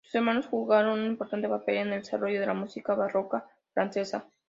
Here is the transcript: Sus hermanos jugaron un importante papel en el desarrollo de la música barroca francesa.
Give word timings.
Sus 0.03 0.15
hermanos 0.15 0.47
jugaron 0.47 0.97
un 1.01 1.05
importante 1.05 1.47
papel 1.47 1.75
en 1.77 1.93
el 1.93 2.01
desarrollo 2.01 2.39
de 2.39 2.47
la 2.47 2.55
música 2.55 2.95
barroca 2.95 3.45
francesa. 3.75 4.25